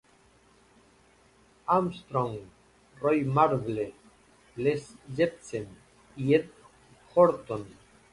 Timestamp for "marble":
3.23-3.83